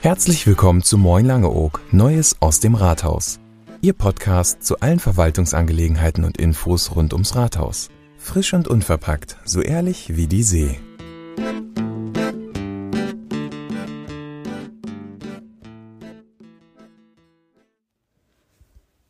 [0.00, 3.38] Herzlich willkommen zu Moin Langeoog, Neues aus dem Rathaus.
[3.80, 7.90] Ihr Podcast zu allen Verwaltungsangelegenheiten und Infos rund ums Rathaus.
[8.18, 10.80] Frisch und unverpackt, so ehrlich wie die See.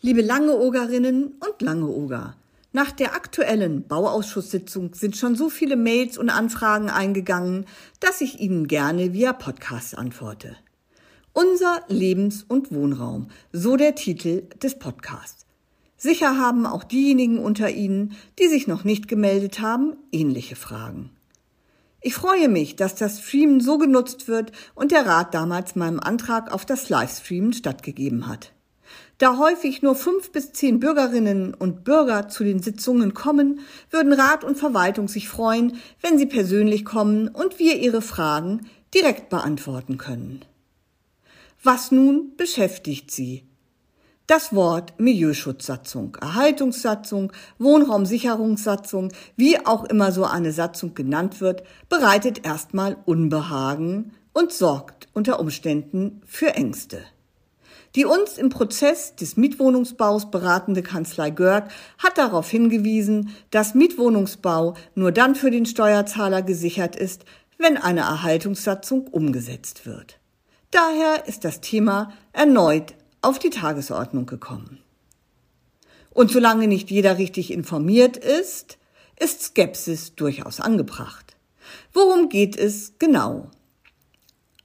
[0.00, 2.34] Liebe Langeogerinnen und Langeoger,
[2.72, 7.64] nach der aktuellen Bauausschusssitzung sind schon so viele Mails und Anfragen eingegangen,
[7.98, 10.54] dass ich Ihnen gerne via Podcast antworte.
[11.32, 15.46] Unser Lebens- und Wohnraum, so der Titel des Podcasts.
[15.96, 21.10] Sicher haben auch diejenigen unter Ihnen, die sich noch nicht gemeldet haben, ähnliche Fragen.
[22.00, 26.52] Ich freue mich, dass das Streamen so genutzt wird und der Rat damals meinem Antrag
[26.52, 28.52] auf das Livestreamen stattgegeben hat.
[29.18, 33.60] Da häufig nur fünf bis zehn Bürgerinnen und Bürger zu den Sitzungen kommen,
[33.90, 39.28] würden Rat und Verwaltung sich freuen, wenn sie persönlich kommen und wir ihre Fragen direkt
[39.28, 40.44] beantworten können.
[41.64, 43.42] Was nun beschäftigt sie?
[44.28, 52.98] Das Wort Milieuschutzsatzung, Erhaltungssatzung, Wohnraumsicherungssatzung, wie auch immer so eine Satzung genannt wird, bereitet erstmal
[53.06, 57.02] Unbehagen und sorgt unter Umständen für Ängste.
[57.94, 65.12] Die uns im Prozess des Mietwohnungsbaus beratende Kanzlei Görg hat darauf hingewiesen, dass Mietwohnungsbau nur
[65.12, 67.24] dann für den Steuerzahler gesichert ist,
[67.56, 70.18] wenn eine Erhaltungssatzung umgesetzt wird.
[70.70, 74.80] Daher ist das Thema erneut auf die Tagesordnung gekommen.
[76.10, 78.78] Und solange nicht jeder richtig informiert ist,
[79.18, 81.36] ist Skepsis durchaus angebracht.
[81.92, 83.50] Worum geht es genau?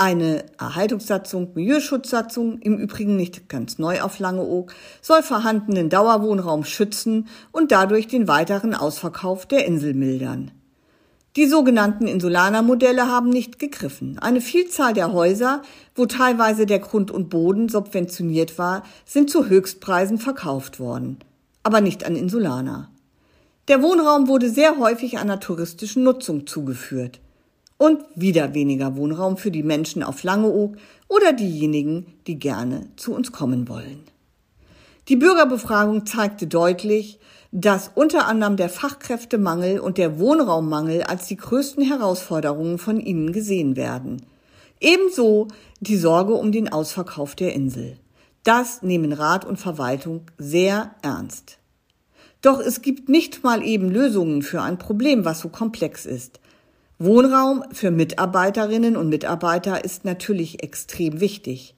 [0.00, 7.72] Eine Erhaltungssatzung, Milieuschutzsatzung, im Übrigen nicht ganz neu auf Langeoog, soll vorhandenen Dauerwohnraum schützen und
[7.72, 10.52] dadurch den weiteren Ausverkauf der Insel mildern.
[11.34, 14.20] Die sogenannten Insulaner-Modelle haben nicht gegriffen.
[14.20, 15.62] Eine Vielzahl der Häuser,
[15.96, 21.18] wo teilweise der Grund und Boden subventioniert war, sind zu Höchstpreisen verkauft worden.
[21.64, 22.88] Aber nicht an Insulaner.
[23.66, 27.18] Der Wohnraum wurde sehr häufig einer touristischen Nutzung zugeführt
[27.78, 30.76] und wieder weniger Wohnraum für die Menschen auf Langeoog
[31.08, 34.00] oder diejenigen, die gerne zu uns kommen wollen.
[35.08, 37.18] Die Bürgerbefragung zeigte deutlich,
[37.50, 43.76] dass unter anderem der Fachkräftemangel und der Wohnraummangel als die größten Herausforderungen von ihnen gesehen
[43.76, 44.26] werden.
[44.80, 45.48] Ebenso
[45.80, 47.96] die Sorge um den Ausverkauf der Insel.
[48.44, 51.58] Das nehmen Rat und Verwaltung sehr ernst.
[52.42, 56.40] Doch es gibt nicht mal eben Lösungen für ein Problem, was so komplex ist.
[57.00, 61.76] Wohnraum für Mitarbeiterinnen und Mitarbeiter ist natürlich extrem wichtig.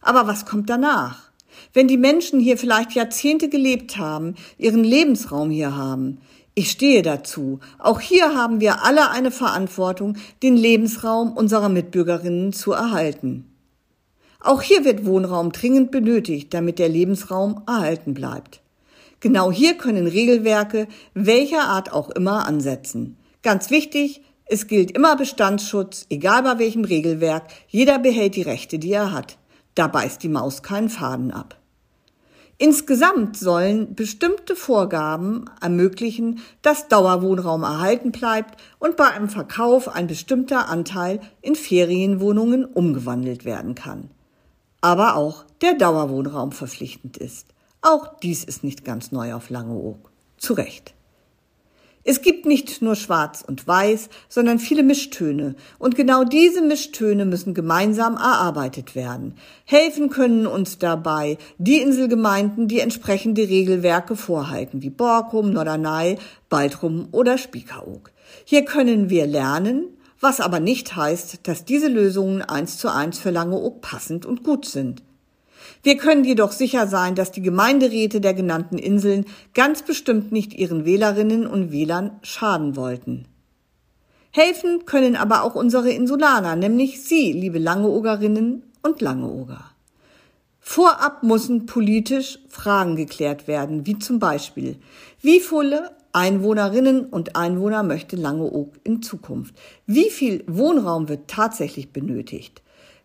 [0.00, 1.30] Aber was kommt danach?
[1.74, 6.22] Wenn die Menschen hier vielleicht Jahrzehnte gelebt haben, ihren Lebensraum hier haben,
[6.54, 7.60] ich stehe dazu.
[7.78, 13.44] Auch hier haben wir alle eine Verantwortung, den Lebensraum unserer Mitbürgerinnen zu erhalten.
[14.40, 18.62] Auch hier wird Wohnraum dringend benötigt, damit der Lebensraum erhalten bleibt.
[19.20, 23.18] Genau hier können Regelwerke welcher Art auch immer ansetzen.
[23.42, 27.44] Ganz wichtig, es gilt immer Bestandsschutz, egal bei welchem Regelwerk.
[27.68, 29.38] Jeder behält die Rechte, die er hat.
[29.74, 31.58] Da beißt die Maus keinen Faden ab.
[32.58, 40.68] Insgesamt sollen bestimmte Vorgaben ermöglichen, dass Dauerwohnraum erhalten bleibt und bei einem Verkauf ein bestimmter
[40.68, 44.10] Anteil in Ferienwohnungen umgewandelt werden kann.
[44.80, 47.48] Aber auch der Dauerwohnraum verpflichtend ist.
[47.80, 50.12] Auch dies ist nicht ganz neu auf Langeoog.
[50.36, 50.94] Zu Recht.
[52.04, 55.54] Es gibt nicht nur Schwarz und Weiß, sondern viele Mischtöne.
[55.78, 59.36] Und genau diese Mischtöne müssen gemeinsam erarbeitet werden.
[59.64, 66.18] Helfen können uns dabei die Inselgemeinden, die entsprechende Regelwerke vorhalten, wie Borkum, Norderney,
[66.48, 68.10] Baltrum oder Spiekeroog.
[68.44, 69.84] Hier können wir lernen,
[70.18, 74.64] was aber nicht heißt, dass diese Lösungen eins zu eins für Langeoog passend und gut
[74.64, 75.02] sind.
[75.82, 80.84] Wir können jedoch sicher sein, dass die Gemeinderäte der genannten Inseln ganz bestimmt nicht ihren
[80.84, 83.26] Wählerinnen und Wählern schaden wollten.
[84.30, 89.64] Helfen können aber auch unsere Insulaner, nämlich Sie, liebe Langeogerinnen und Langeoger.
[90.58, 94.76] Vorab müssen politisch Fragen geklärt werden, wie zum Beispiel,
[95.20, 99.54] wie viele Einwohnerinnen und Einwohner möchte Langeoog in Zukunft?
[99.86, 102.61] Wie viel Wohnraum wird tatsächlich benötigt?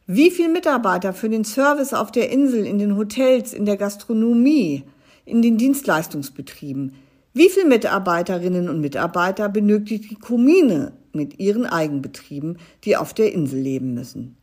[0.10, 4.86] Wie viel Mitarbeiter für den Service auf der Insel, in den Hotels, in der Gastronomie,
[5.26, 6.94] in den Dienstleistungsbetrieben?
[7.34, 13.60] Wie viel Mitarbeiterinnen und Mitarbeiter benötigt die Kommune mit ihren Eigenbetrieben, die auf der Insel
[13.60, 14.38] leben müssen?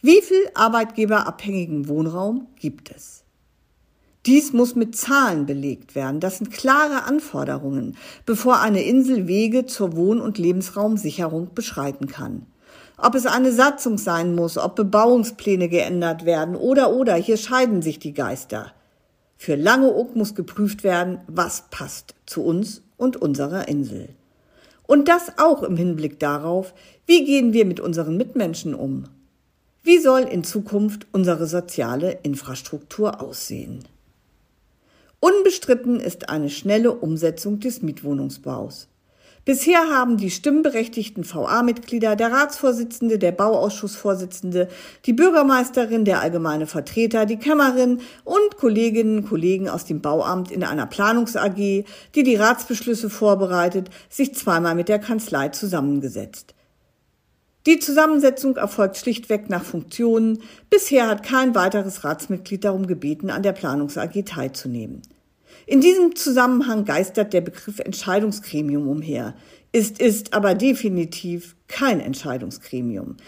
[0.00, 3.24] Wie viel arbeitgeberabhängigen Wohnraum gibt es?
[4.24, 6.18] Dies muss mit Zahlen belegt werden.
[6.18, 7.94] Das sind klare Anforderungen,
[8.24, 12.46] bevor eine Insel Wege zur Wohn- und Lebensraumsicherung beschreiten kann.
[13.00, 18.00] Ob es eine Satzung sein muss, ob Bebauungspläne geändert werden oder oder, hier scheiden sich
[18.00, 18.72] die Geister.
[19.36, 24.08] Für Langeoog muss geprüft werden, was passt zu uns und unserer Insel.
[24.84, 26.74] Und das auch im Hinblick darauf,
[27.06, 29.04] wie gehen wir mit unseren Mitmenschen um?
[29.84, 33.84] Wie soll in Zukunft unsere soziale Infrastruktur aussehen?
[35.20, 38.88] Unbestritten ist eine schnelle Umsetzung des Mietwohnungsbaus.
[39.48, 44.68] Bisher haben die stimmberechtigten VA-Mitglieder, der Ratsvorsitzende, der Bauausschussvorsitzende,
[45.06, 50.64] die Bürgermeisterin, der allgemeine Vertreter, die Kämmerin und Kolleginnen und Kollegen aus dem Bauamt in
[50.64, 56.54] einer Planungs-AG, die die Ratsbeschlüsse vorbereitet, sich zweimal mit der Kanzlei zusammengesetzt.
[57.64, 60.42] Die Zusammensetzung erfolgt schlichtweg nach Funktionen.
[60.68, 65.00] Bisher hat kein weiteres Ratsmitglied darum gebeten, an der Planungs AG teilzunehmen.
[65.68, 69.34] In diesem Zusammenhang geistert der Begriff Entscheidungsgremium umher.
[69.70, 73.18] Ist, ist aber definitiv kein Entscheidungsgremium.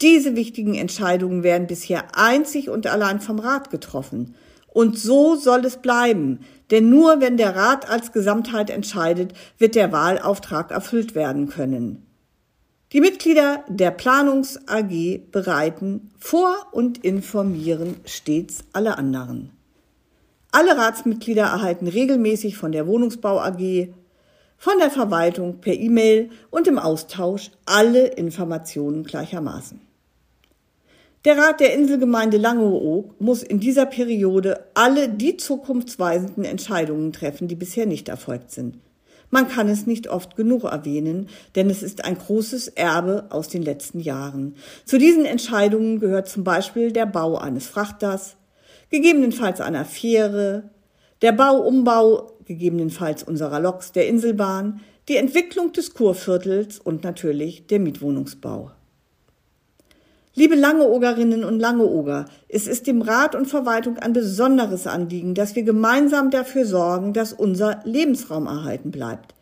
[0.00, 4.34] Diese wichtigen Entscheidungen werden bisher einzig und allein vom Rat getroffen.
[4.66, 6.38] Und so soll es bleiben,
[6.70, 12.06] denn nur wenn der Rat als Gesamtheit entscheidet, wird der Wahlauftrag erfüllt werden können.
[12.94, 19.50] Die Mitglieder der Planungs AG bereiten vor und informieren stets alle anderen.
[20.52, 23.88] Alle Ratsmitglieder erhalten regelmäßig von der Wohnungsbau AG,
[24.56, 29.80] von der Verwaltung per E-Mail und im Austausch alle Informationen gleichermaßen.
[31.24, 37.56] Der Rat der Inselgemeinde Langeoog muss in dieser Periode alle die zukunftsweisenden Entscheidungen treffen, die
[37.56, 38.78] bisher nicht erfolgt sind.
[39.30, 43.62] Man kann es nicht oft genug erwähnen, denn es ist ein großes Erbe aus den
[43.62, 44.56] letzten Jahren.
[44.84, 48.36] Zu diesen Entscheidungen gehört zum Beispiel der Bau eines Frachters,
[48.90, 50.70] gegebenenfalls einer Fähre,
[51.22, 58.72] der Bauumbau, gegebenenfalls unserer Loks der Inselbahn, die Entwicklung des Kurviertels und natürlich der Mietwohnungsbau.
[60.34, 65.64] Liebe Langeogerinnen und Langeoger, es ist dem Rat und Verwaltung ein besonderes Anliegen, dass wir
[65.64, 69.34] gemeinsam dafür sorgen, dass unser Lebensraum erhalten bleibt.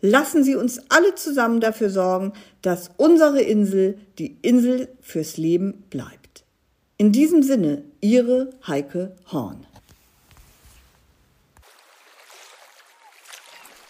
[0.00, 2.32] Lassen Sie uns alle zusammen dafür sorgen,
[2.62, 6.44] dass unsere Insel die Insel fürs Leben bleibt.
[6.96, 9.64] In diesem Sinne, Ihre Heike Horn.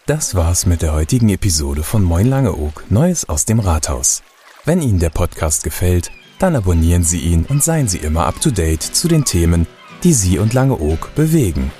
[0.05, 4.23] Das war's mit der heutigen Episode von Moin Langeoog, Neues aus dem Rathaus.
[4.63, 8.51] Wenn Ihnen der Podcast gefällt, dann abonnieren Sie ihn und seien Sie immer up to
[8.51, 9.67] date zu den Themen,
[10.03, 11.73] die Sie und Langeoog bewegen.